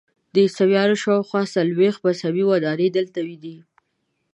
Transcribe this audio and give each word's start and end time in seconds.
د 0.33 0.35
عیسویانو 0.45 0.95
شاخوا 1.03 1.41
څلویښت 1.55 1.99
مذهبي 2.07 2.43
ودانۍ 2.47 2.87
دلته 2.97 3.19
دي. 3.43 3.57